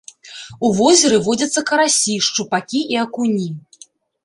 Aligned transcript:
У 0.67 0.71
возеры 0.77 1.19
водзяцца 1.27 1.61
карасі, 1.69 2.17
шчупакі 2.31 2.83
і 2.97 3.01
акуні. 3.05 3.49